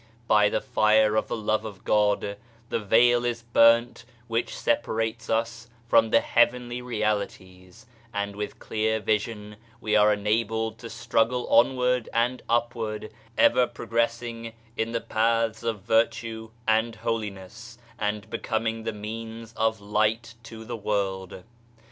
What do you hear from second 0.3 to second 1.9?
the fire of the Love of